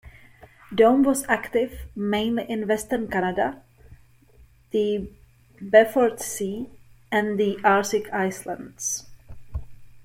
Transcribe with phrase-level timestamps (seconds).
[0.73, 3.61] Dome was active mainly in Western Canada,
[4.71, 5.07] the
[5.61, 6.67] Beaufort Sea
[7.11, 9.05] and the Arctic islands.